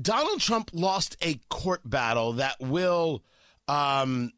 [0.00, 3.22] Donald Trump lost a court battle that will,
[3.68, 4.32] um,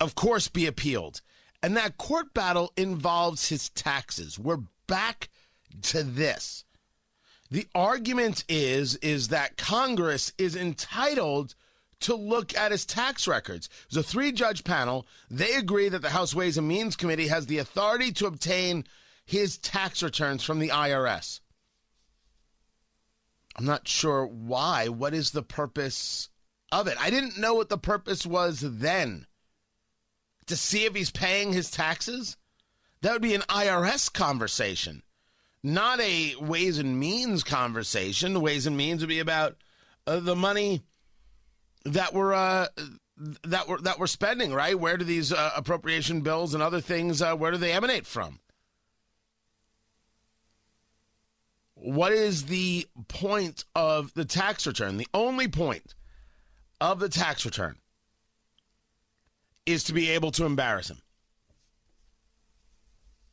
[0.00, 1.20] of course, be appealed.
[1.62, 4.38] And that court battle involves his taxes.
[4.38, 5.28] We're back
[5.82, 6.64] to this.
[7.50, 11.54] The argument is is that Congress is entitled
[12.00, 13.68] to look at his tax records.
[13.94, 15.06] A three judge panel.
[15.30, 18.84] They agree that the House Ways and Means Committee has the authority to obtain
[19.26, 21.40] his tax returns from the IRS.
[23.60, 24.88] I'm not sure why.
[24.88, 26.30] What is the purpose
[26.72, 26.96] of it?
[26.98, 29.26] I didn't know what the purpose was then.
[30.46, 32.38] To see if he's paying his taxes?
[33.02, 35.02] That would be an IRS conversation,
[35.62, 38.32] not a Ways and Means conversation.
[38.32, 39.56] The Ways and Means would be about
[40.06, 40.80] uh, the money
[41.84, 42.68] that we're uh,
[43.44, 44.54] that we're that we're spending.
[44.54, 44.78] Right?
[44.78, 47.20] Where do these uh, appropriation bills and other things?
[47.20, 48.39] Uh, where do they emanate from?
[51.82, 54.98] What is the point of the tax return?
[54.98, 55.94] The only point
[56.78, 57.78] of the tax return
[59.64, 61.00] is to be able to embarrass him.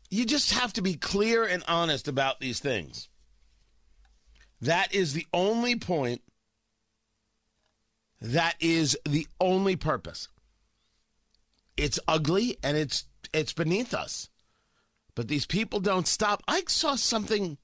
[0.10, 3.10] You just have to be clear and honest about these things.
[4.62, 6.22] That is the only point.
[8.22, 10.30] That is the only purpose.
[11.76, 14.30] It's ugly and it's it's beneath us.
[15.16, 16.44] But these people don't stop.
[16.48, 17.58] I saw something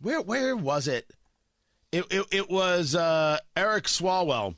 [0.00, 1.10] where where was it?
[1.92, 4.56] It it, it was uh, Eric Swalwell,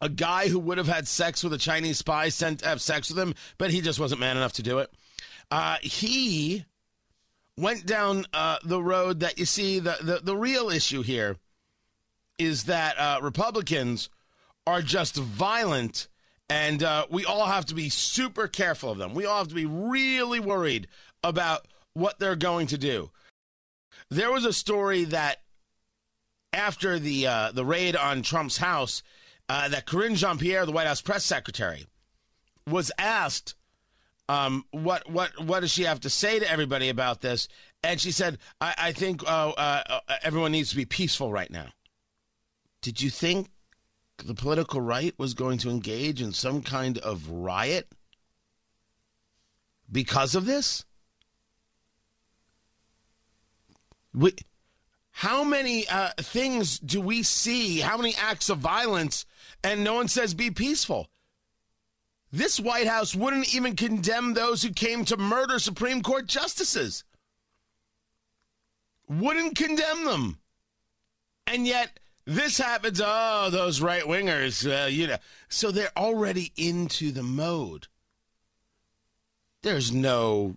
[0.00, 3.08] a guy who would have had sex with a Chinese spy, sent to have sex
[3.08, 4.90] with him, but he just wasn't man enough to do it.
[5.50, 6.64] Uh, he
[7.58, 11.36] went down uh, the road that you see the, the the real issue here
[12.38, 14.08] is that uh, Republicans
[14.66, 16.08] are just violent,
[16.48, 19.14] and uh, we all have to be super careful of them.
[19.14, 20.88] We all have to be really worried
[21.22, 23.10] about what they're going to do.
[24.10, 25.38] There was a story that
[26.52, 29.02] after the uh, the raid on Trump's house,
[29.48, 31.86] uh, that Karine Jean Pierre, the White House press secretary,
[32.66, 33.54] was asked,
[34.28, 37.48] um, "What what what does she have to say to everybody about this?"
[37.82, 41.68] And she said, "I, I think uh, uh, everyone needs to be peaceful right now."
[42.82, 43.48] Did you think
[44.18, 47.88] the political right was going to engage in some kind of riot
[49.90, 50.84] because of this?
[54.14, 54.34] We,
[55.12, 57.80] how many uh, things do we see?
[57.80, 59.26] How many acts of violence?
[59.62, 61.08] And no one says be peaceful.
[62.32, 67.04] This White House wouldn't even condemn those who came to murder Supreme Court justices.
[69.06, 70.38] Wouldn't condemn them.
[71.46, 73.00] And yet, this happens.
[73.04, 75.18] Oh, those right wingers, uh, you know.
[75.48, 77.88] So they're already into the mode.
[79.60, 80.56] There's no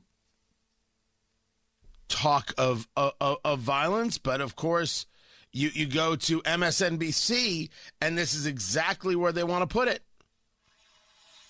[2.08, 5.06] talk of, of, of violence, but of course,
[5.52, 7.70] you, you go to MSNBC,
[8.02, 10.02] and this is exactly where they want to put it.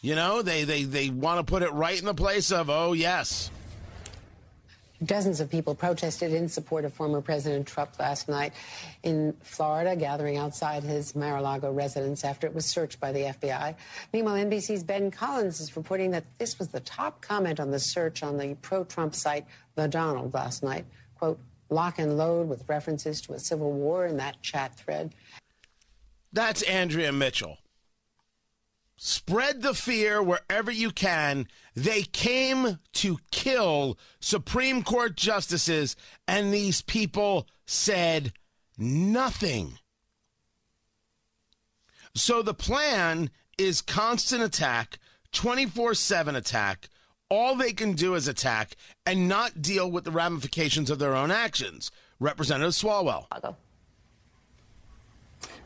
[0.01, 2.93] You know, they, they, they want to put it right in the place of, oh,
[2.93, 3.49] yes.
[5.03, 8.53] Dozens of people protested in support of former President Trump last night
[9.03, 13.75] in Florida, gathering outside his Mar-a-Lago residence after it was searched by the FBI.
[14.13, 18.23] Meanwhile, NBC's Ben Collins is reporting that this was the top comment on the search
[18.23, 19.45] on the pro-Trump site
[19.75, 20.85] The Donald last night.
[21.15, 21.39] Quote,
[21.69, 25.13] lock and load with references to a civil war in that chat thread.
[26.31, 27.57] That's Andrea Mitchell.
[28.97, 31.47] Spread the fear wherever you can.
[31.75, 35.95] They came to kill Supreme Court justices,
[36.27, 38.31] and these people said
[38.77, 39.79] nothing.
[42.15, 44.99] So the plan is constant attack,
[45.33, 46.89] 24 7 attack.
[47.29, 51.31] All they can do is attack and not deal with the ramifications of their own
[51.31, 51.91] actions.
[52.19, 53.25] Representative Swalwell.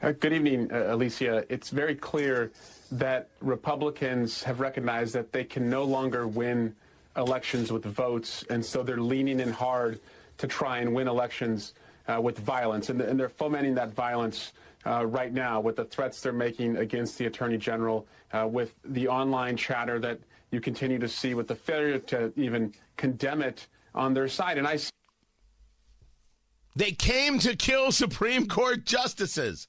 [0.02, 1.46] Uh, good evening, uh, Alicia.
[1.50, 2.52] It's very clear
[2.92, 6.76] that Republicans have recognized that they can no longer win
[7.16, 10.00] elections with votes, and so they're leaning in hard
[10.38, 11.74] to try and win elections
[12.08, 12.90] uh, with violence.
[12.90, 14.54] And, and, they're fomenting that violence
[14.86, 19.08] uh, right now with the threats they're making against the Attorney General, uh, with the
[19.08, 20.20] online chatter that
[20.52, 24.58] you continue to see, with the failure to even condemn it on their side.
[24.58, 24.80] And I.
[26.76, 29.68] They came to kill Supreme Court justices.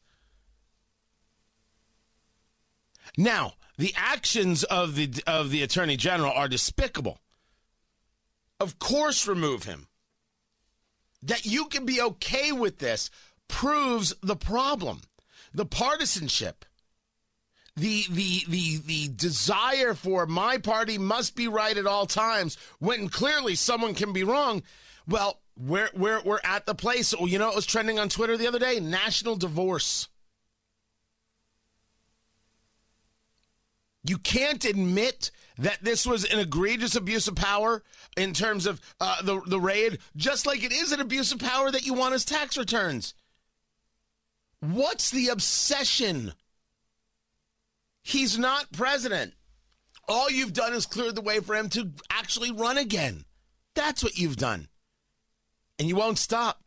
[3.20, 7.20] Now, the actions of the of the attorney general are despicable.
[8.58, 9.88] Of course, remove him.
[11.22, 13.10] That you can be okay with this
[13.46, 15.02] proves the problem,
[15.52, 16.64] the partisanship,
[17.76, 23.10] the the the the desire for my party must be right at all times when
[23.10, 24.62] clearly someone can be wrong.
[25.06, 27.12] Well, We're, we're, we're at the place.
[27.12, 28.80] You know what was trending on Twitter the other day?
[28.80, 30.08] National divorce.
[34.04, 37.82] You can't admit that this was an egregious abuse of power
[38.16, 41.70] in terms of uh, the, the raid, just like it is an abuse of power
[41.70, 43.14] that you want his tax returns.
[44.60, 46.32] What's the obsession?
[48.02, 49.34] He's not president.
[50.08, 53.24] All you've done is cleared the way for him to actually run again.
[53.74, 54.68] That's what you've done.
[55.78, 56.62] And you won't stop.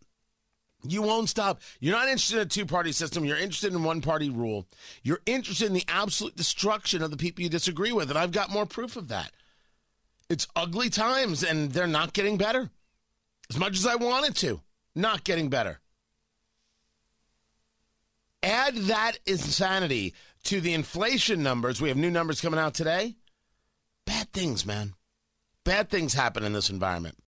[0.85, 1.61] You won't stop.
[1.79, 3.23] You're not interested in a two party system.
[3.23, 4.67] You're interested in one party rule.
[5.01, 8.09] You're interested in the absolute destruction of the people you disagree with.
[8.09, 9.31] And I've got more proof of that.
[10.29, 12.69] It's ugly times, and they're not getting better.
[13.49, 14.61] As much as I wanted to,
[14.95, 15.79] not getting better.
[18.41, 20.13] Add that insanity
[20.45, 21.81] to the inflation numbers.
[21.81, 23.15] We have new numbers coming out today.
[24.05, 24.95] Bad things, man.
[25.63, 27.17] Bad things happen in this environment.